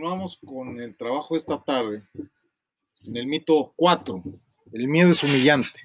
[0.00, 2.02] Continuamos con el trabajo esta tarde
[3.04, 4.22] en el mito 4.
[4.72, 5.78] El miedo es humillante.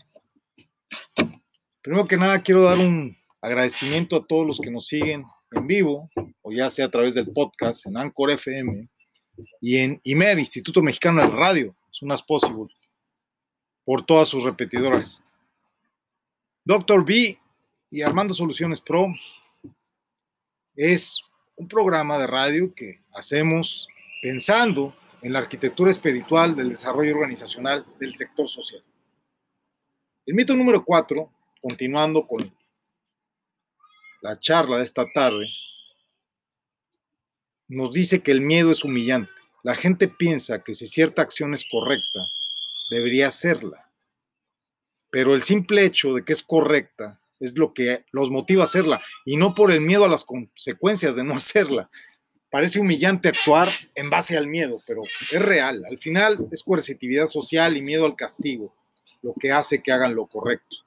[1.82, 6.10] Primero que nada, quiero dar un agradecimiento a todos los que nos siguen en vivo,
[6.42, 8.88] o ya sea a través del podcast, en Anchor FM
[9.60, 12.74] y en IMER, Instituto Mexicano de Radio, es un as possible,
[13.84, 15.22] por todas sus repetidoras.
[16.64, 17.38] Doctor B
[17.92, 19.14] y Armando Soluciones Pro
[20.74, 21.22] es
[21.58, 23.90] un programa de radio que hacemos
[24.22, 28.84] pensando en la arquitectura espiritual del desarrollo organizacional del sector social.
[30.26, 32.56] El mito número cuatro, continuando con
[34.22, 35.48] la charla de esta tarde,
[37.68, 39.32] nos dice que el miedo es humillante.
[39.64, 42.20] La gente piensa que si cierta acción es correcta,
[42.90, 43.90] debería hacerla.
[45.10, 49.02] Pero el simple hecho de que es correcta es lo que los motiva a hacerla
[49.26, 51.90] y no por el miedo a las consecuencias de no hacerla.
[52.56, 55.84] Parece humillante actuar en base al miedo, pero es real.
[55.90, 58.74] Al final es coercitividad social y miedo al castigo
[59.22, 60.78] lo que hace que hagan lo correcto.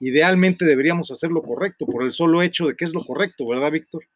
[0.00, 3.70] Idealmente deberíamos hacer lo correcto por el solo hecho de que es lo correcto, ¿verdad,
[3.70, 4.06] Víctor?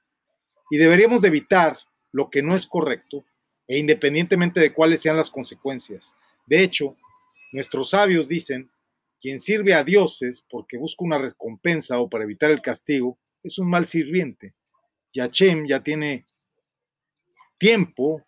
[0.70, 1.77] Y deberíamos de evitar
[2.12, 3.27] lo que no es correcto
[3.69, 6.14] e independientemente de cuáles sean las consecuencias.
[6.47, 6.94] De hecho,
[7.52, 8.70] nuestros sabios dicen
[9.20, 13.69] quien sirve a dioses porque busca una recompensa o para evitar el castigo es un
[13.69, 14.55] mal sirviente.
[15.12, 16.24] Y Hashem ya tiene
[17.58, 18.24] tiempo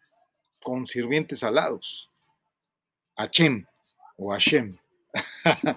[0.63, 2.11] con sirvientes alados.
[3.17, 3.65] Hashem
[4.17, 4.77] o Hashem.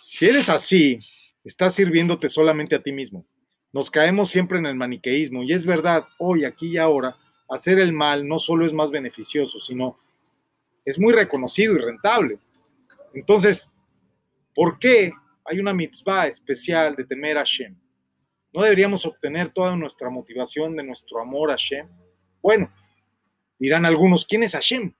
[0.00, 1.00] si eres así,
[1.44, 3.24] estás sirviéndote solamente a ti mismo.
[3.72, 7.16] Nos caemos siempre en el maniqueísmo y es verdad, hoy, aquí y ahora,
[7.48, 9.98] hacer el mal no solo es más beneficioso, sino
[10.84, 12.38] es muy reconocido y rentable.
[13.12, 13.70] Entonces,
[14.54, 15.12] ¿Por qué
[15.44, 17.76] hay una mitzvah especial de temer a Hashem?
[18.52, 21.88] ¿No deberíamos obtener toda nuestra motivación de nuestro amor a Hashem?
[22.44, 22.68] Bueno,
[23.58, 24.92] dirán algunos, ¿quién es Hashem?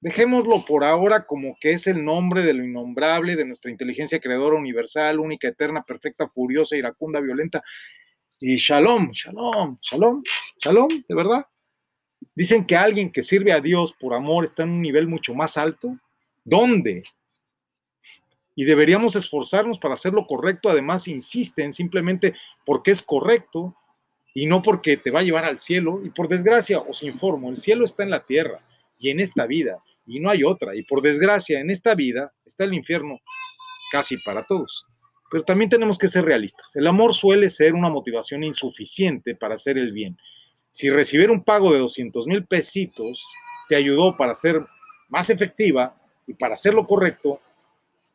[0.00, 4.56] Dejémoslo por ahora como que es el nombre de lo innombrable, de nuestra inteligencia creadora
[4.56, 7.62] universal, única, eterna, perfecta, furiosa, iracunda, violenta.
[8.40, 10.24] Y shalom, shalom, shalom,
[10.58, 11.46] shalom, de verdad.
[12.34, 15.56] Dicen que alguien que sirve a Dios por amor está en un nivel mucho más
[15.56, 15.96] alto.
[16.42, 17.04] ¿Dónde?
[18.54, 20.68] y deberíamos esforzarnos para hacer lo correcto.
[20.68, 22.34] Además, insisten simplemente
[22.66, 23.76] porque es correcto
[24.34, 26.00] y no porque te va a llevar al cielo.
[26.04, 28.60] Y por desgracia, os informo, el cielo está en la tierra
[28.98, 30.74] y en esta vida y no hay otra.
[30.74, 33.20] Y por desgracia, en esta vida está el infierno
[33.90, 34.86] casi para todos.
[35.30, 36.76] Pero también tenemos que ser realistas.
[36.76, 40.18] El amor suele ser una motivación insuficiente para hacer el bien.
[40.70, 43.24] Si recibir un pago de 200 mil pesitos
[43.68, 44.60] te ayudó para ser
[45.08, 47.40] más efectiva y para hacer lo correcto,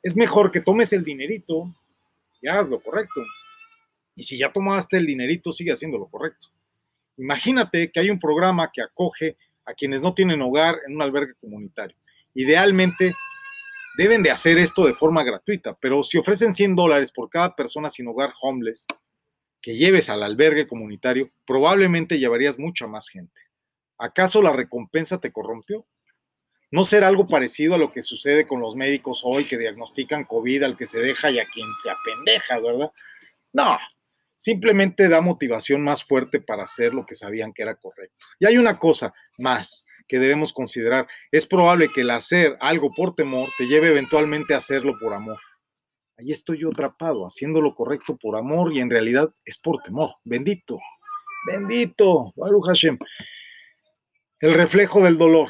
[0.03, 1.71] es mejor que tomes el dinerito
[2.41, 3.21] y hagas lo correcto.
[4.17, 6.47] Y si ya tomaste el dinerito, sigue haciendo lo correcto.
[7.15, 11.35] Imagínate que hay un programa que acoge a quienes no tienen hogar en un albergue
[11.39, 11.95] comunitario.
[12.33, 13.13] Idealmente
[13.97, 17.89] deben de hacer esto de forma gratuita, pero si ofrecen 100 dólares por cada persona
[17.89, 18.87] sin hogar homeless
[19.61, 23.39] que lleves al albergue comunitario, probablemente llevarías mucha más gente.
[23.97, 25.85] ¿Acaso la recompensa te corrompió?
[26.71, 30.63] no ser algo parecido a lo que sucede con los médicos hoy que diagnostican COVID
[30.63, 32.91] al que se deja y a quien se apendeja, ¿verdad?
[33.53, 33.77] No,
[34.37, 38.25] simplemente da motivación más fuerte para hacer lo que sabían que era correcto.
[38.39, 41.07] Y hay una cosa más que debemos considerar.
[41.31, 45.37] Es probable que el hacer algo por temor te lleve eventualmente a hacerlo por amor.
[46.17, 50.15] Ahí estoy yo atrapado, haciendo lo correcto por amor y en realidad es por temor.
[50.23, 50.79] Bendito,
[51.45, 52.97] bendito, Baruch Hashem.
[54.39, 55.49] El reflejo del dolor.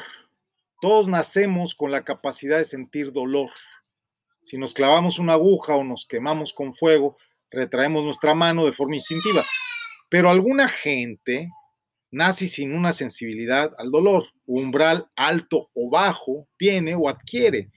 [0.80, 3.50] Todos nacemos con la capacidad de sentir dolor.
[4.42, 7.16] Si nos clavamos una aguja o nos quemamos con fuego,
[7.50, 9.44] retraemos nuestra mano de forma instintiva.
[10.08, 11.50] Pero alguna gente
[12.10, 17.70] nace sin una sensibilidad al dolor, umbral alto o bajo, tiene o adquiere.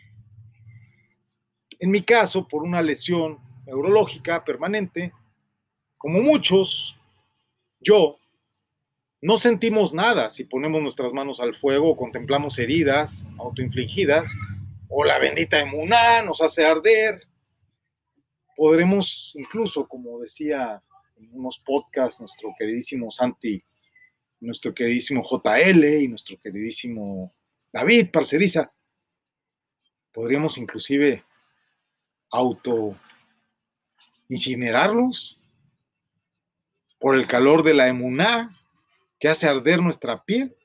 [1.80, 5.12] En mi caso, por una lesión neurológica permanente,
[5.98, 6.98] como muchos,
[7.80, 8.18] yo
[9.22, 14.36] no sentimos nada si ponemos nuestras manos al fuego o contemplamos heridas autoinfligidas
[14.90, 17.22] o la bendita emuná nos hace arder.
[18.56, 20.82] Podremos incluso, como decía
[21.18, 23.64] en unos podcasts nuestro queridísimo Santi,
[24.40, 27.34] nuestro queridísimo JL y nuestro queridísimo
[27.72, 28.72] David Parceriza,
[30.12, 31.24] podríamos inclusive
[32.30, 32.98] auto
[34.30, 35.40] incinerarlos
[37.00, 38.58] por el calor de la emuná
[39.20, 40.56] que hace arder nuestra piel?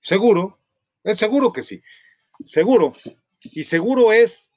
[0.00, 0.58] Seguro,
[1.04, 1.82] es seguro que sí,
[2.44, 2.92] seguro.
[3.42, 4.54] Y seguro es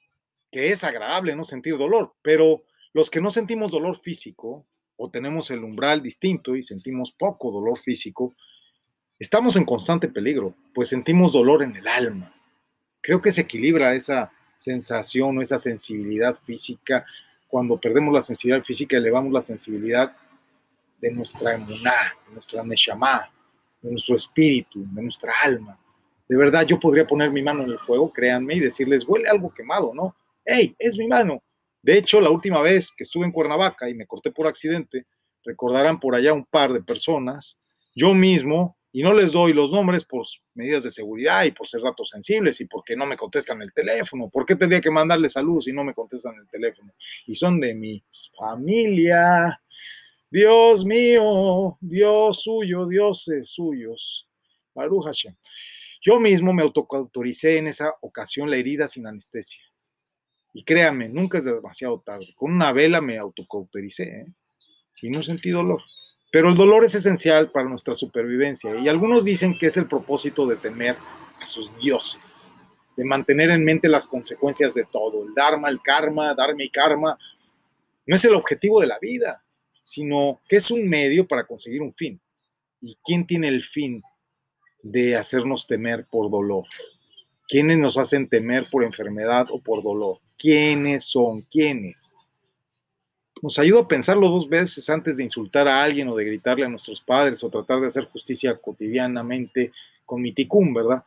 [0.50, 2.62] que es agradable no sentir dolor, pero
[2.92, 4.66] los que no sentimos dolor físico,
[4.96, 8.34] o tenemos el umbral distinto y sentimos poco dolor físico,
[9.18, 12.34] estamos en constante peligro, pues sentimos dolor en el alma.
[13.00, 17.04] Creo que se equilibra esa sensación o esa sensibilidad física.
[17.46, 20.16] Cuando perdemos la sensibilidad física, elevamos la sensibilidad
[21.00, 23.30] de nuestra emuná, de nuestra neshama,
[23.82, 25.78] de nuestro espíritu, de nuestra alma.
[26.28, 29.52] De verdad, yo podría poner mi mano en el fuego, créanme, y decirles, huele algo
[29.52, 30.16] quemado, ¿no?
[30.46, 31.42] ¡Ey, es mi mano!
[31.82, 35.06] De hecho, la última vez que estuve en Cuernavaca y me corté por accidente,
[35.44, 37.58] recordarán por allá un par de personas,
[37.94, 41.82] yo mismo, y no les doy los nombres por medidas de seguridad y por ser
[41.82, 44.30] datos sensibles y porque no me contestan el teléfono.
[44.30, 46.94] ¿Por qué tendría que mandarles saludos si no me contestan el teléfono?
[47.26, 48.02] Y son de mi
[48.38, 49.60] familia.
[50.30, 54.26] Dios mío, Dios suyo, dioses suyos.
[54.74, 55.34] Baruch Hashem.
[56.00, 59.65] Yo mismo me autoautoricé en esa ocasión la herida sin anestesia.
[60.56, 62.32] Y créame, nunca es demasiado tarde.
[62.34, 64.26] Con una vela me autocautericé ¿eh?
[65.02, 65.82] y no sentí dolor.
[66.32, 70.46] Pero el dolor es esencial para nuestra supervivencia y algunos dicen que es el propósito
[70.46, 70.96] de temer
[71.42, 72.54] a sus dioses,
[72.96, 75.26] de mantener en mente las consecuencias de todo.
[75.26, 77.18] El dharma, el karma, dharma y karma,
[78.06, 79.44] no es el objetivo de la vida,
[79.82, 82.18] sino que es un medio para conseguir un fin.
[82.80, 84.02] ¿Y quién tiene el fin
[84.82, 86.64] de hacernos temer por dolor?
[87.48, 90.20] ¿Quiénes nos hacen temer por enfermedad o por dolor?
[90.36, 92.16] quiénes son, quiénes.
[93.42, 96.68] Nos ayuda a pensarlo dos veces antes de insultar a alguien o de gritarle a
[96.68, 99.72] nuestros padres o tratar de hacer justicia cotidianamente
[100.04, 101.04] con mi ticún, ¿verdad?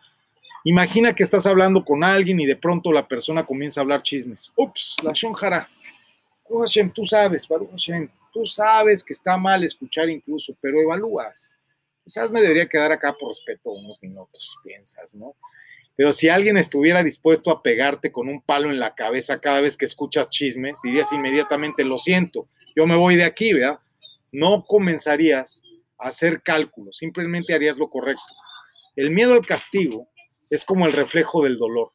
[0.63, 4.51] Imagina que estás hablando con alguien y de pronto la persona comienza a hablar chismes.
[4.55, 5.67] Ups, la shonjara.
[6.49, 7.71] Hashem, tú sabes, Baruch
[8.33, 11.57] tú sabes que está mal escuchar incluso, pero evalúas.
[12.03, 15.35] Quizás me debería quedar acá por respeto unos minutos, piensas, ¿no?
[15.99, 19.75] Pero si alguien estuviera dispuesto a pegarte con un palo en la cabeza cada vez
[19.75, 23.81] que escuchas chismes, dirías inmediatamente, lo siento, yo me voy de aquí, ¿verdad?
[24.31, 25.61] No comenzarías
[25.97, 28.23] a hacer cálculos, simplemente harías lo correcto.
[28.95, 30.07] El miedo al castigo
[30.49, 31.91] es como el reflejo del dolor.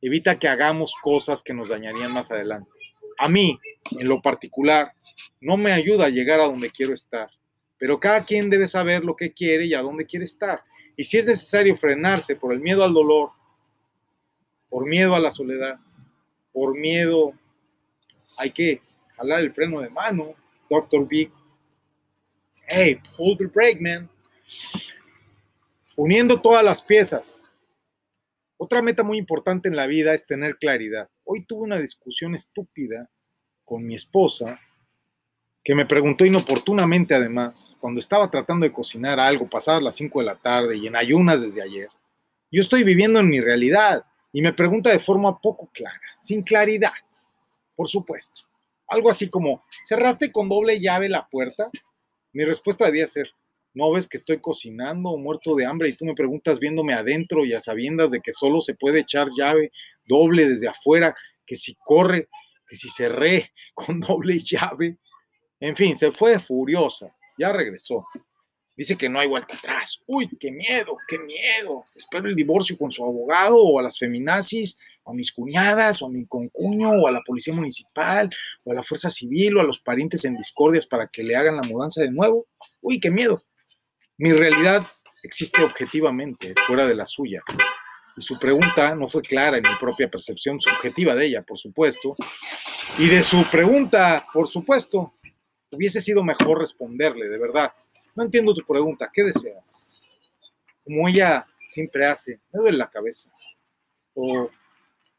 [0.00, 2.70] Evita que hagamos cosas que nos dañarían más adelante.
[3.18, 3.58] A mí,
[3.90, 4.92] en lo particular,
[5.40, 7.28] no me ayuda a llegar a donde quiero estar,
[7.76, 10.60] pero cada quien debe saber lo que quiere y a dónde quiere estar.
[10.96, 13.32] Y si es necesario frenarse por el miedo al dolor,
[14.68, 15.78] por miedo a la soledad,
[16.52, 17.32] por miedo,
[18.36, 18.80] hay que
[19.16, 20.34] jalar el freno de mano,
[20.68, 21.06] Dr.
[21.06, 21.30] Big.
[22.66, 24.08] Hey, hold the brake, man.
[25.96, 27.50] Uniendo todas las piezas.
[28.56, 31.08] Otra meta muy importante en la vida es tener claridad.
[31.24, 33.08] Hoy tuve una discusión estúpida
[33.64, 34.58] con mi esposa
[35.62, 40.26] que me preguntó inoportunamente además, cuando estaba tratando de cocinar algo pasadas las 5 de
[40.26, 41.88] la tarde y en ayunas desde ayer.
[42.50, 44.06] Yo estoy viviendo en mi realidad
[44.38, 46.92] y me pregunta de forma poco clara, sin claridad,
[47.74, 48.42] por supuesto.
[48.86, 51.68] Algo así como, ¿cerraste con doble llave la puerta?
[52.32, 53.32] Mi respuesta debía ser,
[53.74, 57.52] ¿no ves que estoy cocinando muerto de hambre y tú me preguntas viéndome adentro y
[57.52, 59.72] a sabiendas de que solo se puede echar llave
[60.06, 62.28] doble desde afuera, que si corre,
[62.68, 64.98] que si cerré con doble llave?
[65.58, 68.06] En fin, se fue furiosa, ya regresó.
[68.78, 69.98] Dice que no hay vuelta atrás.
[70.06, 71.86] Uy, qué miedo, qué miedo.
[71.96, 76.06] Espero el divorcio con su abogado o a las feminazis, o a mis cuñadas, o
[76.06, 78.30] a mi concuño, o a la policía municipal,
[78.62, 81.56] o a la fuerza civil, o a los parientes en discordias para que le hagan
[81.56, 82.46] la mudanza de nuevo.
[82.80, 83.42] Uy, qué miedo.
[84.16, 84.86] Mi realidad
[85.24, 87.42] existe objetivamente, fuera de la suya.
[88.16, 92.14] Y su pregunta no fue clara en mi propia percepción subjetiva de ella, por supuesto.
[92.96, 95.14] Y de su pregunta, por supuesto,
[95.72, 97.72] hubiese sido mejor responderle, de verdad
[98.18, 99.96] no entiendo tu pregunta, ¿qué deseas?
[100.82, 103.30] Como ella siempre hace, me duele la cabeza.
[104.12, 104.50] O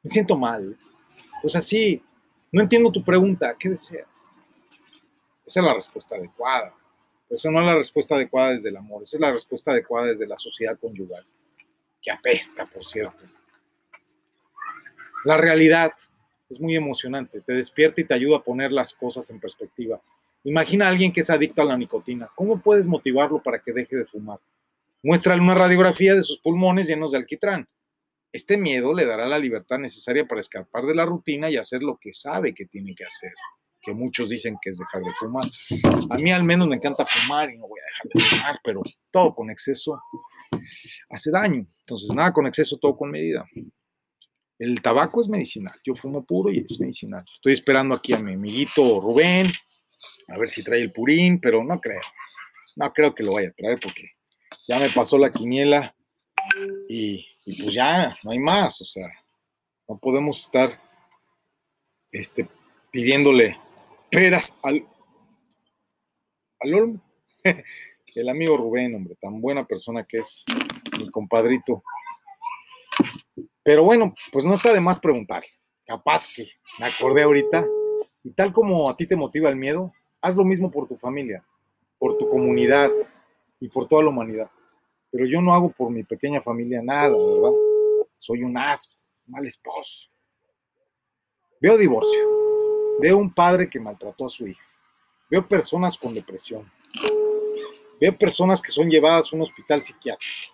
[0.04, 0.78] me siento mal.
[1.42, 2.04] Pues así,
[2.52, 4.46] no entiendo tu pregunta, ¿qué deseas?
[5.46, 6.76] Esa es la respuesta adecuada.
[7.30, 10.28] eso no es la respuesta adecuada desde el amor, esa es la respuesta adecuada desde
[10.28, 11.26] la sociedad conyugal,
[12.02, 13.24] que apesta, por cierto.
[15.24, 15.94] La realidad
[16.50, 20.02] es muy emocionante, te despierta y te ayuda a poner las cosas en perspectiva.
[20.44, 22.30] Imagina a alguien que es adicto a la nicotina.
[22.36, 24.40] ¿Cómo puedes motivarlo para que deje de fumar?
[25.04, 27.68] Muéstrale una radiografía de sus pulmones llenos de alquitrán.
[28.32, 31.98] Este miedo le dará la libertad necesaria para escapar de la rutina y hacer lo
[31.98, 33.34] que sabe que tiene que hacer,
[33.82, 35.46] que muchos dicen que es dejar de fumar.
[36.10, 38.82] A mí al menos me encanta fumar y no voy a dejar de fumar, pero
[39.10, 40.00] todo con exceso
[41.10, 41.66] hace daño.
[41.80, 43.46] Entonces, nada con exceso, todo con medida.
[44.60, 45.76] El tabaco es medicinal.
[45.84, 47.26] Yo fumo puro y es medicinal.
[47.34, 49.48] Estoy esperando aquí a mi amiguito Rubén,
[50.32, 52.02] a ver si trae el purín, pero no creo.
[52.76, 54.12] No creo que lo vaya a traer porque
[54.68, 55.96] ya me pasó la quiniela
[56.88, 57.26] y,
[57.62, 58.82] pues ya no hay más.
[58.82, 59.08] O sea,
[59.88, 60.80] no podemos estar
[62.12, 62.48] este,
[62.92, 63.60] pidiéndole
[64.10, 64.88] peras al,
[66.60, 67.02] al Olmo.
[68.16, 70.44] El amigo Rubén, hombre, tan buena persona que es
[70.98, 71.84] mi compadrito.
[73.64, 75.44] Pero bueno, pues no está de más preguntar.
[75.86, 77.66] Capaz que me acordé ahorita.
[78.24, 81.44] Y tal como a ti te motiva el miedo, haz lo mismo por tu familia,
[81.98, 82.92] por tu comunidad
[83.60, 84.50] y por toda la humanidad.
[85.12, 87.52] Pero yo no hago por mi pequeña familia nada, ¿verdad?
[88.18, 88.96] Soy un asco,
[89.28, 90.10] un mal esposo.
[91.62, 92.40] Veo divorcio.
[93.00, 94.66] Veo un padre que maltrató a su hija.
[95.30, 96.70] Veo personas con depresión.
[98.00, 100.54] Veo personas que son llevadas a un hospital psiquiátrico.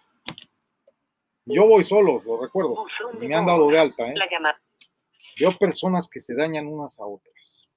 [1.46, 2.86] Yo voy solo, lo recuerdo.
[3.20, 4.16] me han dado de alta, ¿eh?
[5.40, 7.70] Veo personas que se dañan unas a otras.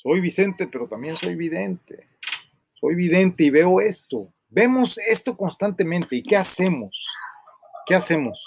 [0.00, 2.06] Soy Vicente, pero también soy vidente.
[2.74, 4.32] Soy vidente y veo esto.
[4.48, 6.14] Vemos esto constantemente.
[6.14, 7.04] ¿Y qué hacemos?
[7.84, 8.46] ¿Qué hacemos?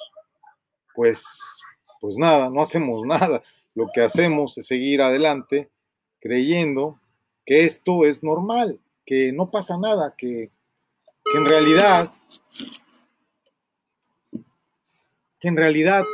[0.95, 1.25] Pues,
[1.99, 3.43] pues nada, no hacemos nada.
[3.75, 5.69] Lo que hacemos es seguir adelante
[6.21, 6.97] creyendo
[7.45, 10.51] que esto es normal, que no pasa nada, que,
[11.35, 12.13] en realidad,
[15.37, 16.05] que en realidad,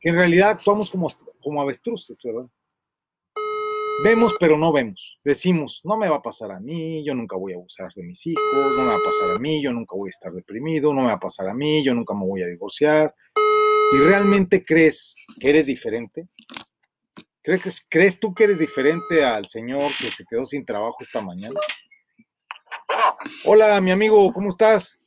[0.00, 1.08] que en realidad actuamos como,
[1.40, 2.48] como avestruces, ¿verdad?
[4.02, 5.18] Vemos, pero no vemos.
[5.24, 8.26] Decimos, no me va a pasar a mí, yo nunca voy a abusar de mis
[8.26, 11.00] hijos, no me va a pasar a mí, yo nunca voy a estar deprimido, no
[11.00, 13.14] me va a pasar a mí, yo nunca me voy a divorciar.
[13.92, 16.28] ¿Y realmente crees que eres diferente?
[17.42, 21.58] ¿Crees, ¿Crees tú que eres diferente al señor que se quedó sin trabajo esta mañana?
[23.44, 24.98] Hola, mi amigo, ¿cómo estás?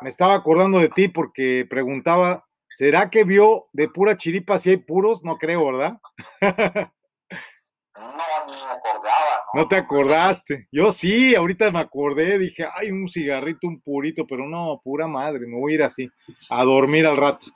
[0.00, 2.45] Me estaba acordando de ti porque preguntaba
[2.76, 5.24] ¿Será que vio de pura chiripa si hay puros?
[5.24, 5.98] No creo, ¿verdad?
[6.42, 8.12] no,
[8.46, 9.44] ni me acordaba.
[9.54, 9.62] ¿no?
[9.62, 9.68] ¿no?
[9.68, 10.68] te acordaste.
[10.70, 15.46] Yo sí, ahorita me acordé, dije, ay, un cigarrito, un purito, pero no, pura madre,
[15.46, 16.10] me voy a ir así,
[16.50, 17.46] a dormir al rato.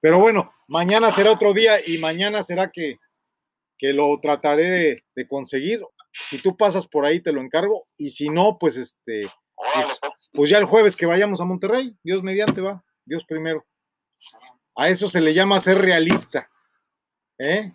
[0.00, 2.98] Pero bueno, mañana será otro día y mañana será que,
[3.78, 5.80] que lo trataré de, de conseguir.
[6.12, 7.86] Si tú pasas por ahí, te lo encargo.
[7.96, 10.30] Y si no, pues este, pues, pues.
[10.34, 13.64] pues ya el jueves que vayamos a Monterrey, Dios mediante va, Dios primero.
[14.76, 16.50] A eso se le llama ser realista.
[17.38, 17.72] ¿Eh?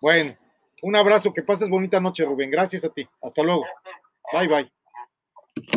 [0.00, 0.36] Bueno,
[0.82, 2.50] un abrazo, que pases bonita noche, Rubén.
[2.50, 3.08] Gracias a ti.
[3.20, 3.64] Hasta luego.
[4.32, 4.72] Bye, bye.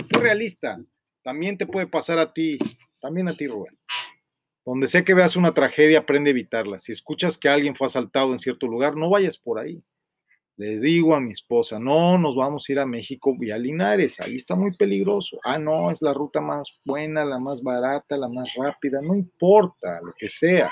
[0.04, 0.80] Ser realista.
[1.24, 2.58] También te puede pasar a ti,
[3.00, 3.78] también a ti, Rubén.
[4.66, 6.80] Donde sea que veas una tragedia, aprende a evitarla.
[6.80, 9.84] Si escuchas que alguien fue asaltado en cierto lugar, no vayas por ahí.
[10.62, 14.36] Le digo a mi esposa, no, nos vamos a ir a México vía Linares, ahí
[14.36, 15.40] está muy peligroso.
[15.44, 20.00] Ah, no, es la ruta más buena, la más barata, la más rápida, no importa,
[20.04, 20.72] lo que sea.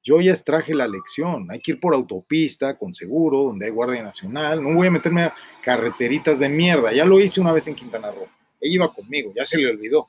[0.00, 4.00] Yo ya extraje la lección, hay que ir por autopista, con seguro, donde hay Guardia
[4.00, 7.74] Nacional, no voy a meterme a carreteritas de mierda, ya lo hice una vez en
[7.74, 8.28] Quintana Roo,
[8.60, 10.06] ella iba conmigo, ya se le olvidó.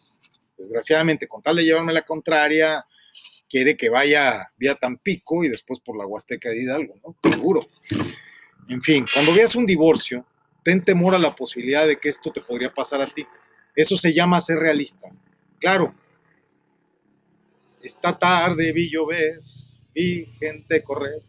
[0.59, 2.85] Desgraciadamente, con tal de llevarme la contraria,
[3.49, 7.15] quiere que vaya vía Tampico y después por la Huasteca de Hidalgo, ¿no?
[7.31, 7.61] Seguro.
[8.69, 10.25] En fin, cuando veas un divorcio,
[10.63, 13.25] ten temor a la posibilidad de que esto te podría pasar a ti.
[13.75, 15.07] Eso se llama ser realista.
[15.59, 15.93] Claro,
[17.81, 19.41] esta tarde vi llover,
[19.93, 21.21] vi gente correr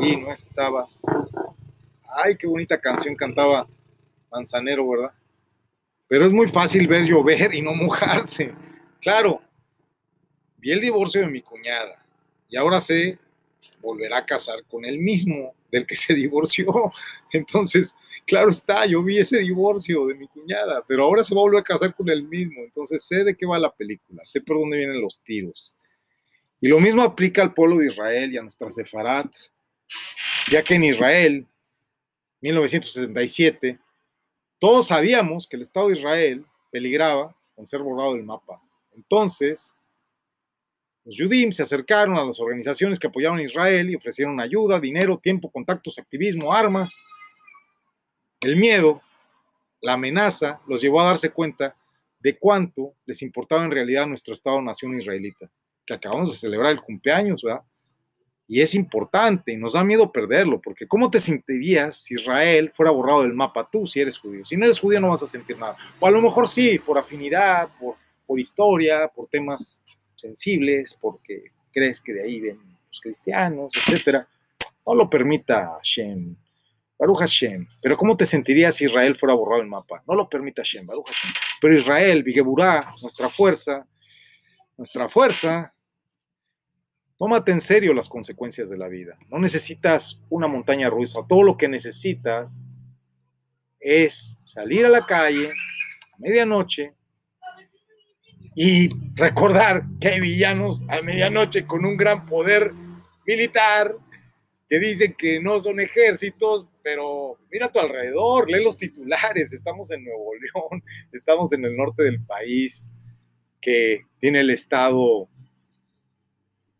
[0.00, 1.00] y no estabas.
[2.08, 3.66] Ay, qué bonita canción cantaba
[4.30, 5.12] Manzanero, ¿verdad?
[6.08, 8.54] Pero es muy fácil ver llover y no mojarse.
[9.00, 9.42] Claro,
[10.56, 12.04] vi el divorcio de mi cuñada
[12.48, 13.18] y ahora sé
[13.80, 16.66] volverá a casar con él mismo del que se divorció.
[17.32, 17.94] Entonces,
[18.26, 21.60] claro está, yo vi ese divorcio de mi cuñada, pero ahora se va a volver
[21.60, 22.62] a casar con él mismo.
[22.62, 25.74] Entonces, sé de qué va la película, sé por dónde vienen los tiros.
[26.60, 29.30] Y lo mismo aplica al pueblo de Israel y a nuestra Sefarat,
[30.50, 31.46] ya que en Israel,
[32.40, 33.78] 1977,
[34.58, 38.62] todos sabíamos que el Estado de Israel peligraba con ser borrado del mapa.
[38.94, 39.75] Entonces,
[41.06, 45.18] los Yudim se acercaron a las organizaciones que apoyaron a Israel y ofrecieron ayuda, dinero,
[45.18, 46.98] tiempo, contactos, activismo, armas.
[48.40, 49.00] El miedo,
[49.80, 51.76] la amenaza, los llevó a darse cuenta
[52.18, 55.48] de cuánto les importaba en realidad nuestro Estado-nación israelita,
[55.86, 57.62] que acabamos de celebrar el cumpleaños, ¿verdad?
[58.48, 62.90] Y es importante y nos da miedo perderlo, porque ¿cómo te sentirías si Israel fuera
[62.90, 64.44] borrado del mapa tú, si eres judío?
[64.44, 65.76] Si no eres judío no vas a sentir nada.
[66.00, 67.94] O a lo mejor sí, por afinidad, por,
[68.26, 69.84] por historia, por temas
[70.16, 74.28] sensibles, porque crees que de ahí ven los cristianos, etcétera.
[74.86, 76.36] No lo permita Hashem.
[76.98, 77.66] Baruch Hashem.
[77.82, 80.02] Pero ¿cómo te sentirías si Israel fuera borrado el mapa?
[80.06, 81.32] No lo permita Hashem, Baruch Hashem.
[81.60, 83.86] Pero Israel, Vigeburá, nuestra fuerza,
[84.76, 85.74] nuestra fuerza,
[87.16, 89.18] tómate en serio las consecuencias de la vida.
[89.28, 91.20] No necesitas una montaña rusa.
[91.28, 92.62] Todo lo que necesitas
[93.78, 96.94] es salir a la calle a medianoche,
[98.58, 102.72] y recordar que hay villanos a medianoche con un gran poder
[103.26, 103.94] militar
[104.66, 109.90] que dicen que no son ejércitos, pero mira a tu alrededor, lee los titulares, estamos
[109.90, 110.82] en Nuevo León,
[111.12, 112.90] estamos en el norte del país,
[113.60, 115.28] que tiene el Estado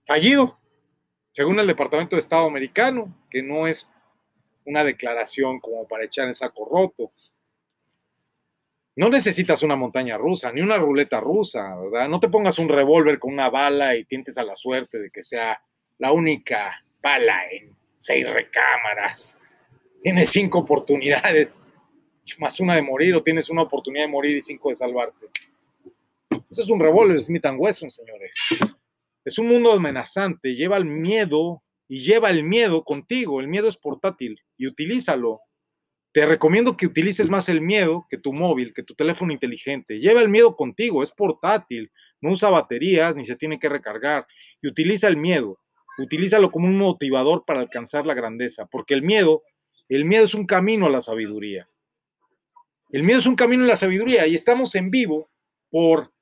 [0.06, 0.58] fallido,
[1.32, 3.86] según el Departamento de Estado americano, que no es
[4.64, 7.12] una declaración como para echar en saco roto.
[8.96, 12.08] No necesitas una montaña rusa, ni una ruleta rusa, ¿verdad?
[12.08, 15.22] No te pongas un revólver con una bala y tientes a la suerte de que
[15.22, 15.62] sea
[15.98, 19.38] la única bala en seis recámaras.
[20.02, 21.58] Tienes cinco oportunidades,
[22.38, 25.26] más una de morir, o tienes una oportunidad de morir y cinco de salvarte.
[26.50, 28.34] Eso es un revólver Smith Wesson, señores.
[29.24, 33.40] Es un mundo amenazante, lleva el miedo y lleva el miedo contigo.
[33.40, 35.42] El miedo es portátil y utilízalo.
[36.16, 40.00] Te recomiendo que utilices más el miedo que tu móvil, que tu teléfono inteligente.
[40.00, 41.92] Lleva el miedo contigo, es portátil,
[42.22, 44.26] no usa baterías ni se tiene que recargar.
[44.62, 45.58] Y utiliza el miedo.
[45.98, 49.42] Utilízalo como un motivador para alcanzar la grandeza, porque el miedo,
[49.90, 51.68] el miedo es un camino a la sabiduría.
[52.88, 55.28] El miedo es un camino a la sabiduría y estamos en vivo
[55.68, 56.14] por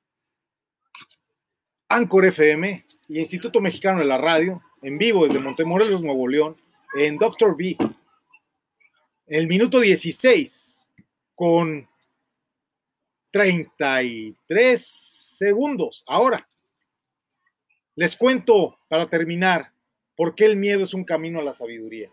[1.87, 6.57] Anchor FM y Instituto Mexicano de la Radio, en vivo desde Montemorelos, Nuevo León,
[6.97, 7.77] en Doctor B.
[9.27, 10.87] El minuto 16
[11.33, 11.89] con
[13.31, 16.03] 33 segundos.
[16.05, 16.47] Ahora,
[17.95, 19.71] les cuento para terminar
[20.15, 22.11] por qué el miedo es un camino a la sabiduría.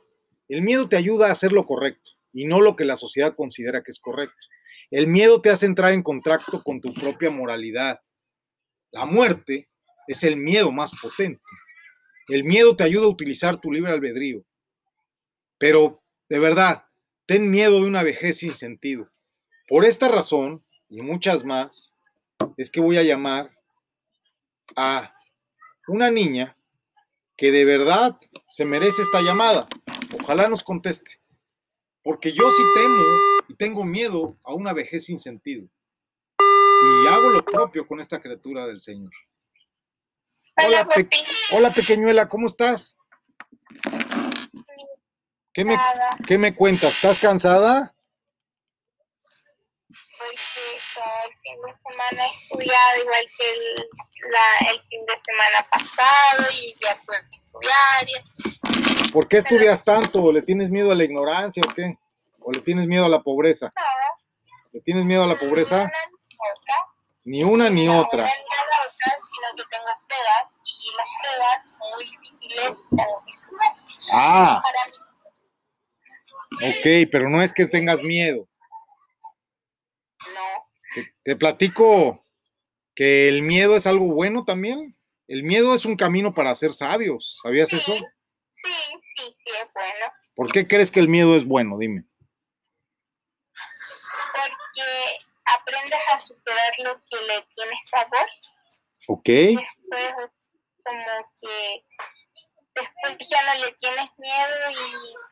[0.49, 3.83] El miedo te ayuda a hacer lo correcto y no lo que la sociedad considera
[3.83, 4.47] que es correcto.
[4.91, 8.01] El miedo te hace entrar en contacto con tu propia moralidad.
[8.91, 9.69] La muerte
[10.07, 11.43] es el miedo más potente.
[12.29, 14.43] El miedo te ayuda a utilizar tu libre albedrío.
[15.59, 16.87] Pero, de verdad,
[17.27, 19.11] ten miedo de una vejez sin sentido.
[19.69, 21.95] Por esta razón, y muchas más,
[22.57, 23.51] es que voy a llamar
[24.77, 25.15] a
[25.89, 26.57] una niña
[27.37, 28.19] que de verdad
[28.49, 29.69] se merece esta llamada.
[30.21, 31.21] Ojalá nos conteste.
[32.03, 33.05] Porque yo sí temo
[33.49, 35.69] y tengo miedo a una vejez sin sentido.
[36.41, 39.13] Y hago lo propio con esta criatura del Señor.
[40.57, 40.89] Hola,
[41.53, 42.97] Hola pequeñuela, ¿cómo estás?
[45.53, 45.77] ¿Qué me,
[46.27, 46.95] ¿Qué me cuentas?
[46.95, 47.95] ¿Estás cansada?
[50.23, 50.37] porque
[50.95, 53.75] todo el fin de semana he estudiado igual que el,
[54.31, 59.05] la, el fin de semana pasado y ya tuve que estudiar.
[59.07, 60.33] Y ¿Por qué estudias tanto?
[60.33, 61.99] ¿Le tienes miedo a la ignorancia o qué?
[62.41, 63.73] ¿O le tienes miedo a la pobreza?
[64.73, 65.91] ¿Le tienes miedo a la pobreza?
[67.25, 68.25] Ni una ni no, otra.
[68.25, 73.75] Una, ni otra, sino que tengo pruebas y las pruebas muy difíciles tengo que estudiar.
[74.13, 74.63] Ah.
[76.57, 78.49] Ok, pero no es que tengas miedo.
[80.21, 81.05] No.
[81.25, 82.25] Te, platico
[82.95, 84.97] que el miedo es algo bueno también.
[85.29, 87.39] El miedo es un camino para ser sabios.
[87.43, 87.95] ¿Sabías eso?
[88.49, 90.13] Sí, sí, sí, es bueno.
[90.35, 91.79] ¿Por qué crees que el miedo es bueno?
[91.79, 92.05] Dime.
[94.33, 95.19] Porque
[95.59, 98.27] aprendes a superar lo que le tienes favor.
[99.09, 99.27] Ok.
[99.27, 100.31] Después,
[100.85, 101.85] como que
[102.75, 105.32] después ya no le tienes miedo y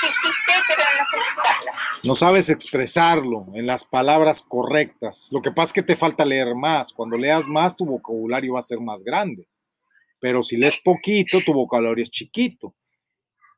[0.00, 1.72] sí, sí sé, pero no sé explicarlo.
[2.04, 5.28] No sabes expresarlo en las palabras correctas.
[5.32, 6.92] Lo que pasa es que te falta leer más.
[6.92, 9.48] Cuando leas más, tu vocabulario va a ser más grande.
[10.20, 12.74] Pero si lees poquito, tu vocabulario es chiquito.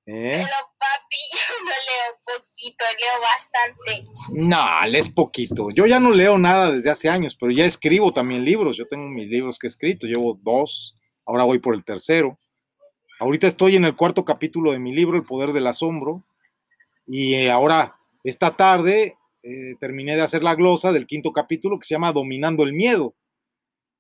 [0.07, 0.45] ¿Eh?
[0.45, 4.09] Pero papi, yo no leo poquito, leo bastante.
[4.33, 5.71] No, lees poquito.
[5.71, 8.77] Yo ya no leo nada desde hace años, pero ya escribo también libros.
[8.77, 12.39] Yo tengo mis libros que he escrito, llevo dos, ahora voy por el tercero.
[13.20, 16.24] Ahorita estoy en el cuarto capítulo de mi libro, El Poder del Asombro,
[17.06, 21.85] y eh, ahora, esta tarde, eh, terminé de hacer la glosa del quinto capítulo que
[21.85, 23.14] se llama Dominando el Miedo.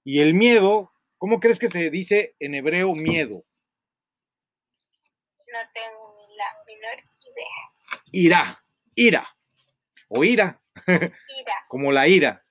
[0.04, 3.44] Y el miedo, ¿cómo crees que se dice en hebreo miedo?
[5.52, 7.04] No tengo ni la menor
[7.34, 8.00] idea.
[8.12, 8.62] Ira,
[8.94, 9.36] ira,
[10.08, 11.54] o ira, ira.
[11.68, 12.42] como la ira.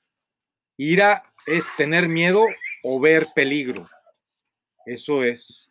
[0.77, 2.45] Ira es tener miedo
[2.83, 3.89] o ver peligro.
[4.85, 5.68] Eso es.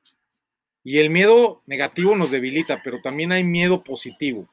[0.89, 4.49] Y el miedo negativo nos debilita, pero también hay miedo positivo.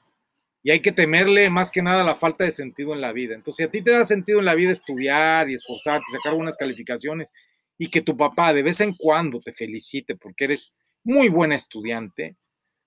[0.64, 3.36] Y hay que temerle más que nada la falta de sentido en la vida.
[3.36, 6.58] Entonces, si a ti te da sentido en la vida estudiar y esforzarte, sacar buenas
[6.58, 7.32] calificaciones
[7.78, 10.74] y que tu papá de vez en cuando te felicite porque eres
[11.06, 12.36] muy buena estudiante,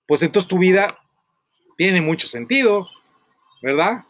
[0.05, 0.99] pues entonces tu vida
[1.75, 2.87] tiene mucho sentido,
[3.63, 4.05] ¿verdad?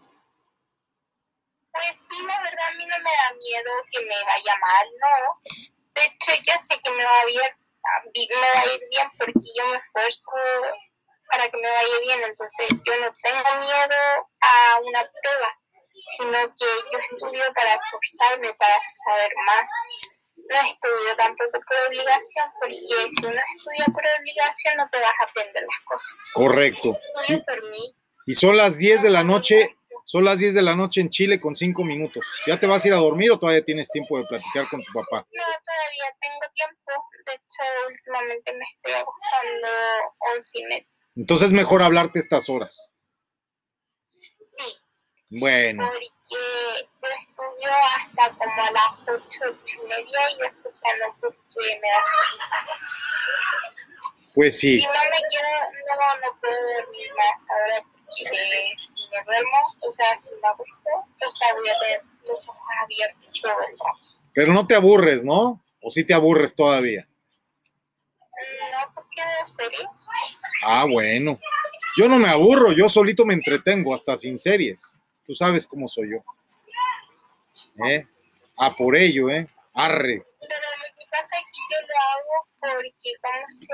[1.72, 5.52] Pues sí, la verdad a mí no me da miedo que me vaya mal, ¿no?
[5.96, 7.69] De hecho, yo sé que me va bien
[8.14, 10.32] me va a ir bien porque yo me esfuerzo
[11.30, 12.22] para que me vaya bien.
[12.24, 14.00] Entonces yo no tengo miedo
[14.42, 15.50] a una prueba,
[16.18, 18.76] sino que yo estudio para esforzarme, para
[19.06, 19.70] saber más.
[20.36, 25.24] no estudio tampoco por obligación, porque si uno estudia por obligación no te vas a
[25.26, 26.16] aprender las cosas.
[26.34, 26.98] Correcto.
[27.22, 27.96] Estudio por mí.
[28.26, 29.79] Y son las 10 de la noche,
[30.10, 32.26] son las 10 de la noche en Chile con 5 minutos.
[32.48, 34.92] ¿Ya te vas a ir a dormir o todavía tienes tiempo de platicar con tu
[34.92, 35.18] papá?
[35.32, 36.92] No, todavía tengo tiempo.
[37.28, 39.68] De hecho, últimamente me estoy acostando
[40.34, 40.88] once y media.
[41.16, 42.96] Entonces es mejor hablarte estas horas.
[44.42, 44.64] Sí,
[45.30, 46.40] Bueno, porque yo
[47.20, 51.88] estudio hasta como a las ocho, ocho y media y después ya no porque me
[51.88, 52.02] da
[54.34, 54.80] pues sí.
[54.80, 55.54] Si no me quedo,
[55.88, 60.90] no, no puedo dormir más ahora porque si me duermo, o sea, si me acuesto,
[61.28, 64.20] o sea, voy a tener los ojos abiertos todo el rato.
[64.34, 65.64] Pero no te aburres, ¿no?
[65.82, 67.08] ¿O sí te aburres todavía?
[68.72, 70.08] No porque veo series.
[70.64, 71.40] Ah, bueno.
[71.98, 74.98] Yo no me aburro, yo solito me entretengo, hasta sin series.
[75.26, 76.24] Tú sabes cómo soy yo.
[77.86, 78.06] ¿Eh?
[78.58, 79.48] Ah, por ello, ¿eh?
[79.74, 80.24] Arre.
[80.40, 83.72] Pero lo que pasa es que yo lo hago porque, como sé,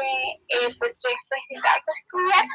[0.49, 2.45] eh, porque después de tanto estudiar,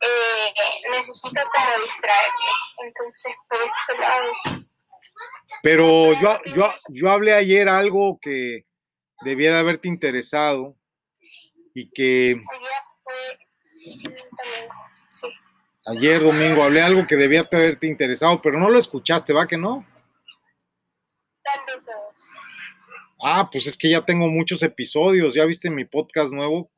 [0.00, 0.54] eh,
[0.90, 2.44] necesito como distraerme.
[2.86, 4.66] Entonces, por eso lo hago.
[5.62, 8.66] Pero yo, yo, yo hablé ayer algo que
[9.22, 10.76] debía de haberte interesado
[11.74, 13.14] y que fue
[15.08, 15.28] sí.
[15.86, 19.56] ayer domingo hablé algo que debía de haberte interesado, pero no lo escuchaste, ¿va que
[19.56, 19.86] no?
[23.22, 26.70] Ah, pues es que ya tengo muchos episodios, ¿ya viste mi podcast nuevo?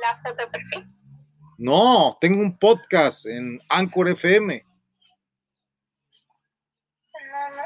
[0.00, 0.84] La foto de perfil.
[1.58, 4.64] No, tengo un podcast en Anchor FM.
[7.30, 7.62] No, no.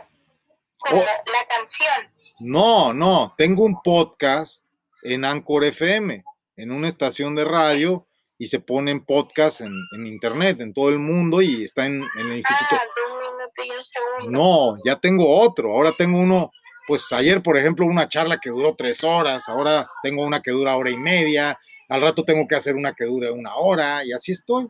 [0.79, 1.05] Como Oh.
[1.05, 2.13] la canción.
[2.41, 4.67] No, no, tengo un podcast
[5.03, 6.25] en Anchor FM,
[6.57, 8.07] en una estación de radio
[8.39, 12.27] y se ponen podcast en, en internet, en todo el mundo y está en, en
[12.31, 12.67] el instituto.
[12.73, 14.31] Ah, de un minuto y un segundo.
[14.31, 15.73] No, ya tengo otro.
[15.73, 16.51] Ahora tengo uno,
[16.89, 19.49] pues ayer, por ejemplo, una charla que duró tres horas.
[19.49, 21.57] Ahora tengo una que dura hora y media.
[21.93, 24.67] Al rato tengo que hacer una que dure una hora y así estoy.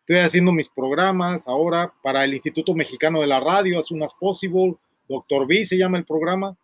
[0.00, 4.12] Estoy haciendo mis programas ahora para el Instituto Mexicano de la Radio, as soon as
[4.12, 4.74] possible.
[5.08, 6.54] Doctor B se llama el programa.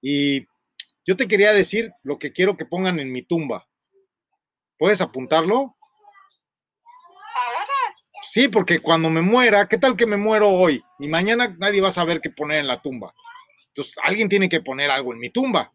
[0.00, 0.46] Y
[1.04, 3.66] yo te quería decir lo que quiero que pongan en mi tumba.
[4.78, 5.74] ¿Puedes apuntarlo?
[8.30, 10.80] Sí, porque cuando me muera, ¿qué tal que me muero hoy?
[11.00, 13.12] Y mañana nadie va a saber qué poner en la tumba.
[13.66, 15.72] Entonces, alguien tiene que poner algo en mi tumba.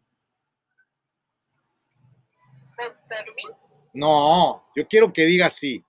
[3.92, 5.84] No, yo quiero que diga así.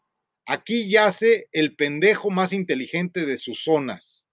[0.46, 4.28] Aquí yace el pendejo más inteligente de sus zonas.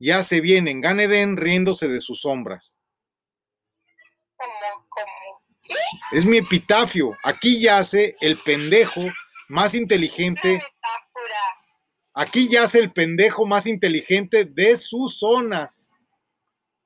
[0.00, 2.78] Yace bien en Ganeden riéndose de sus sombras.
[4.36, 5.12] Como.
[6.12, 7.16] Es mi epitafio.
[7.22, 9.02] Aquí yace el pendejo
[9.48, 10.62] más inteligente.
[12.14, 15.96] Aquí yace el pendejo más inteligente de sus zonas.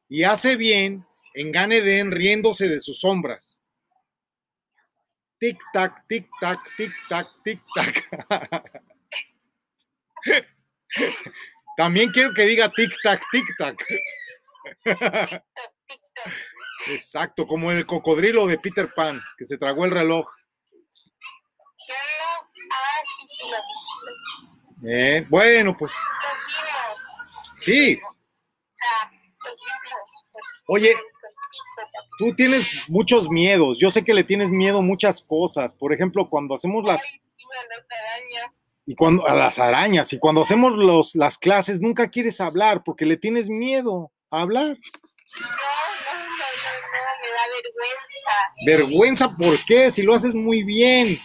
[0.09, 3.62] Y hace bien en Ganeden riéndose de sus sombras.
[5.42, 7.98] Tic tac, tic tac, tic tac, tic tac.
[11.76, 13.85] También quiero que diga tic tac, tic tac.
[16.87, 20.28] Exacto, como el cocodrilo de Peter Pan, que se tragó el reloj.
[24.85, 25.92] Eh, bueno, pues
[27.57, 28.00] sí.
[30.68, 30.94] Oye.
[32.19, 33.79] Tú tienes muchos miedos.
[33.79, 35.75] Yo sé que le tienes miedo a muchas cosas.
[35.75, 37.03] Por ejemplo, cuando hacemos las
[38.85, 43.07] y cuando a las arañas y cuando hacemos los, las clases nunca quieres hablar porque
[43.07, 44.67] le tienes miedo a hablar.
[44.67, 48.35] No, no, no, no, no, me da vergüenza.
[48.67, 49.91] Vergüenza, ¿por qué?
[49.91, 51.19] Si lo haces muy bien.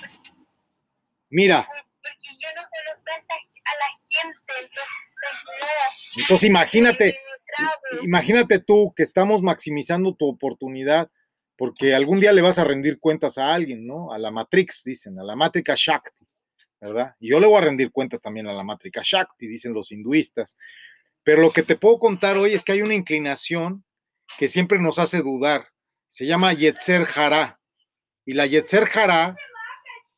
[1.29, 5.06] Mira, Porque yo no conozco a, la gente, entonces.
[6.17, 7.19] Entonces imagínate,
[8.03, 11.09] imagínate tú que estamos maximizando tu oportunidad
[11.57, 14.11] porque algún día le vas a rendir cuentas a alguien, ¿no?
[14.11, 16.27] A la Matrix, dicen, a la Matrika Shakti,
[16.79, 17.15] ¿verdad?
[17.19, 20.55] Y yo le voy a rendir cuentas también a la Matrika Shakti, dicen los hinduistas.
[21.23, 23.83] Pero lo que te puedo contar hoy es que hay una inclinación
[24.37, 25.67] que siempre nos hace dudar.
[26.07, 27.59] Se llama Yetzer Hará.
[28.23, 29.35] Y la Yetzer Hará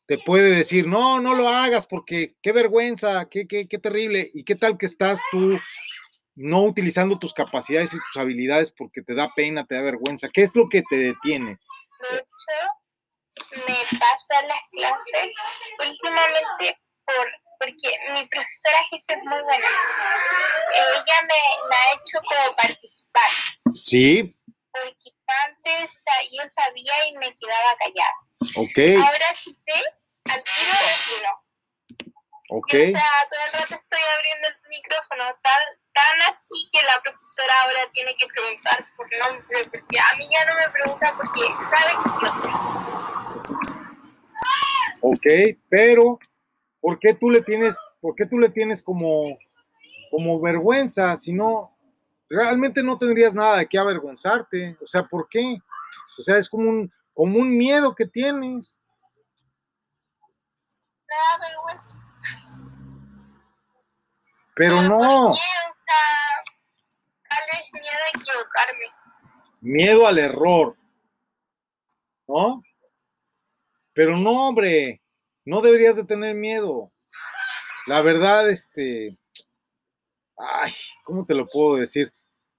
[0.09, 4.31] te puede decir, no, no lo hagas porque qué vergüenza, qué, qué, qué terrible.
[4.33, 5.59] ¿Y qué tal que estás tú
[6.33, 10.27] no utilizando tus capacidades y tus habilidades porque te da pena, te da vergüenza?
[10.33, 11.59] ¿Qué es lo que te detiene?
[12.09, 15.31] De hecho, me pasa las clases
[15.77, 17.27] últimamente por,
[17.59, 19.67] porque mi profesora jefe es muy buena.
[20.75, 23.29] Ella me, me ha hecho como participar,
[23.83, 24.35] Sí,
[24.71, 25.11] porque
[25.45, 25.91] antes
[26.31, 28.15] yo sabía y me quedaba callada.
[28.55, 29.05] ok.
[29.05, 29.73] Ahora sí sé,
[30.25, 31.31] al tiro opino.
[32.51, 32.73] Ok.
[32.73, 35.61] O sea, todo el rato estoy abriendo el micrófono, tan,
[35.93, 40.45] tan así que la profesora ahora tiene que preguntar por nombre, porque a mí ya
[40.45, 42.49] no me pregunta porque sabe que yo sé.
[45.01, 46.19] Ok, pero
[46.81, 49.37] ¿por qué tú le tienes, por qué tú le tienes como,
[50.09, 51.15] como vergüenza?
[51.17, 51.71] Si no,
[52.29, 54.77] realmente no tendrías nada de qué avergonzarte.
[54.81, 55.59] O sea, ¿por qué?
[56.17, 58.79] O sea, es como un, como un miedo que tienes.
[61.09, 61.97] Me da vergüenza.
[64.55, 65.33] Pero ¿por no, qué?
[65.33, 66.05] O sea,
[67.29, 68.85] tal vez miedo a equivocarme.
[69.61, 70.75] miedo al error.
[72.27, 72.61] ¿No?
[73.93, 75.01] Pero no, hombre,
[75.45, 76.91] no deberías de tener miedo.
[77.87, 79.17] La verdad, este,
[80.37, 82.13] ay, ¿cómo te lo puedo decir?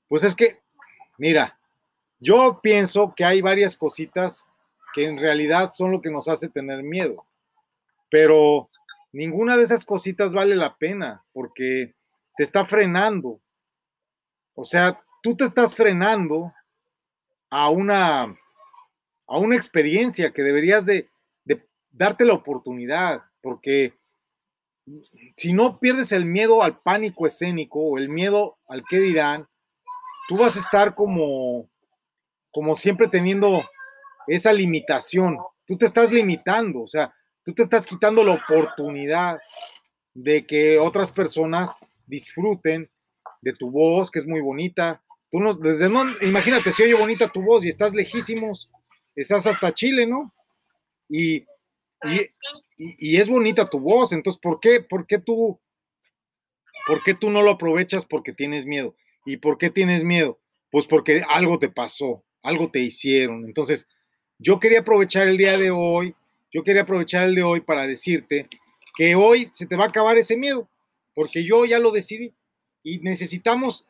[0.09, 0.61] Pues es que,
[1.19, 1.57] mira,
[2.19, 4.45] yo pienso que hay varias cositas
[4.93, 7.25] que en realidad son lo que nos hace tener miedo,
[8.11, 8.71] pero
[9.13, 11.95] ninguna de esas cositas vale la pena porque
[12.37, 13.41] te está frenando.
[14.55, 16.53] O sea, tú te estás frenando
[17.51, 18.23] a una,
[19.27, 21.09] a una experiencia que deberías de,
[21.45, 23.95] de darte la oportunidad, porque
[25.37, 29.49] si no pierdes el miedo al pánico escénico o el miedo al qué dirán,
[30.29, 31.69] tú vas a estar como,
[32.51, 33.63] como siempre teniendo
[34.27, 35.37] esa limitación.
[35.67, 39.39] Tú te estás limitando, o sea, tú te estás quitando la oportunidad
[40.15, 42.91] de que otras personas disfruten
[43.41, 45.03] de tu voz, que es muy bonita.
[45.31, 48.69] Tú no, desde no, imagínate si oye bonita tu voz y estás lejísimos,
[49.15, 50.35] estás hasta Chile, ¿no?
[51.09, 51.47] Y,
[52.03, 52.21] y,
[52.77, 55.61] y, y es bonita tu voz, entonces, ¿por qué, por qué tú,
[56.87, 58.05] por qué tú no lo aprovechas?
[58.05, 58.97] Porque tienes miedo.
[59.25, 60.41] ¿Y por qué tienes miedo?
[60.71, 63.45] Pues porque algo te pasó, algo te hicieron.
[63.45, 63.87] Entonces,
[64.39, 66.15] yo quería aprovechar el día de hoy,
[66.53, 68.49] yo quería aprovechar el de hoy para decirte
[68.97, 70.69] que hoy se te va a acabar ese miedo,
[71.15, 72.35] porque yo ya lo decidí
[72.83, 73.87] y necesitamos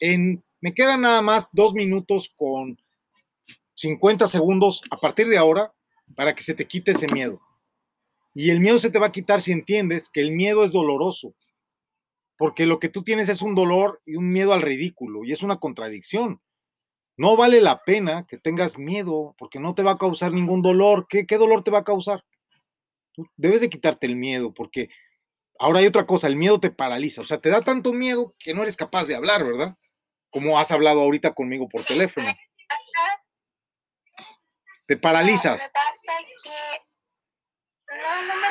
[0.00, 2.78] en, me quedan nada más dos minutos con
[3.74, 5.72] 50 segundos a partir de ahora
[6.14, 7.40] para que se te quite ese miedo.
[8.34, 11.34] Y el miedo se te va a quitar si entiendes que el miedo es doloroso,
[12.36, 15.42] porque lo que tú tienes es un dolor y un miedo al ridículo, y es
[15.42, 16.40] una contradicción.
[17.20, 21.06] No vale la pena que tengas miedo, porque no te va a causar ningún dolor.
[21.06, 22.24] ¿Qué, qué dolor te va a causar?
[23.36, 24.88] Debes de quitarte el miedo, porque
[25.58, 28.54] ahora hay otra cosa, el miedo te paraliza, o sea, te da tanto miedo que
[28.54, 29.76] no eres capaz de hablar, ¿verdad?
[30.30, 32.26] Como has hablado ahorita conmigo por teléfono.
[34.86, 35.70] Te paralizas.
[37.86, 38.48] no, no me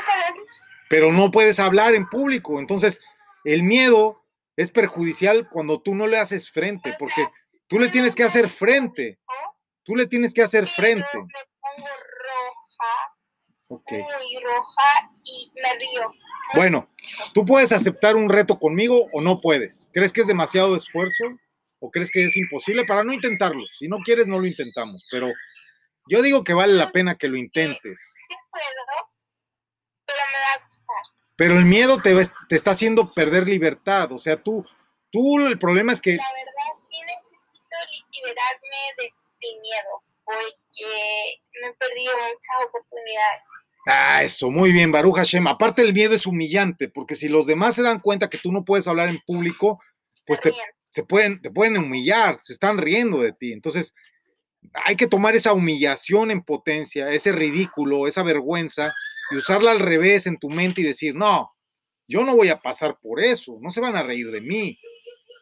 [0.92, 2.60] pero no puedes hablar en público.
[2.60, 3.02] Entonces,
[3.46, 4.24] el miedo
[4.56, 7.28] es perjudicial cuando tú no le haces frente, porque
[7.70, 9.18] tú le tienes que hacer frente.
[9.84, 11.08] Tú le tienes que hacer frente.
[11.14, 13.16] Me pongo roja,
[13.70, 13.92] Ok.
[13.92, 16.14] muy roja y me río.
[16.56, 16.90] Bueno,
[17.34, 19.90] tú puedes aceptar un reto conmigo o no puedes.
[19.94, 21.24] ¿Crees que es demasiado esfuerzo
[21.80, 23.64] o crees que es imposible para no intentarlo?
[23.78, 25.32] Si no quieres, no lo intentamos, pero
[26.08, 28.16] yo digo que vale la pena que lo intentes.
[28.28, 29.10] Sí puedo,
[30.06, 30.96] pero me va a costar.
[31.36, 32.16] Pero el miedo te,
[32.50, 34.12] te está haciendo perder libertad.
[34.12, 34.66] O sea, tú,
[35.12, 36.69] tú el problema es que La verdad,
[42.06, 43.42] perdido muchas oportunidades.
[43.88, 45.48] Ah, eso, muy bien, Baruch Hashem.
[45.48, 48.66] Aparte, el miedo es humillante, porque si los demás se dan cuenta que tú no
[48.66, 49.82] puedes hablar en público,
[50.26, 50.54] pues te,
[50.92, 53.54] se pueden, te pueden humillar, se están riendo de ti.
[53.54, 53.94] Entonces,
[54.86, 58.94] hay que tomar esa humillación en potencia, ese ridículo, esa vergüenza,
[59.32, 61.52] y usarla al revés en tu mente y decir, no,
[62.08, 64.78] yo no voy a pasar por eso, no se van a reír de mí.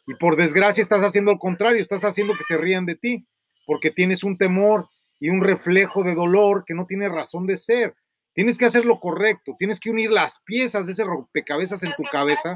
[0.06, 3.26] Y por desgracia estás haciendo lo contrario, estás haciendo que se rían de ti,
[3.66, 4.88] porque tienes un temor
[5.20, 7.96] y un reflejo de dolor que no tiene razón de ser.
[8.34, 12.04] Tienes que hacer lo correcto, tienes que unir las piezas de ese rompecabezas en tu
[12.04, 12.52] cabeza.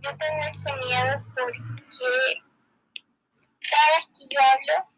[0.00, 1.58] yo tengo ese miedo porque
[3.70, 4.88] cada vez que yo hablo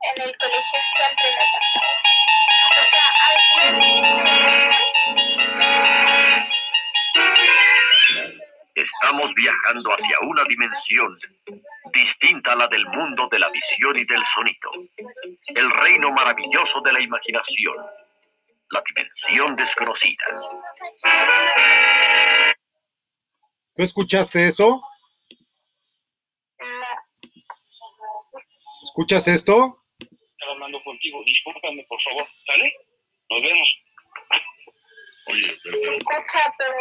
[0.00, 1.80] en el colegio siempre me pasa.
[2.80, 3.38] O sea, al
[9.10, 11.12] Estamos viajando hacia una dimensión
[11.92, 14.70] distinta a la del mundo de la visión y del sonido.
[15.48, 17.74] El reino maravilloso de la imaginación.
[18.70, 20.24] La dimensión desconocida.
[23.74, 24.80] ¿Tú escuchaste eso?
[28.84, 29.82] ¿Escuchas esto?
[29.98, 31.20] estaba hablando contigo.
[31.24, 32.24] Discúlpame, por favor.
[32.46, 32.72] ¿Sale?
[33.28, 33.68] Nos vemos.
[35.30, 36.74] Oye, me escucha, pero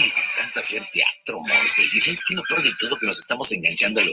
[0.00, 1.82] Les encanta hacer teatro, Monse.
[1.92, 4.12] Y sabes que lo peor de todo que nos estamos enganchando a lo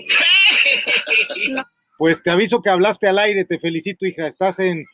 [1.97, 4.27] Pues te aviso que hablaste al aire, te felicito, hija.
[4.27, 4.85] Estás en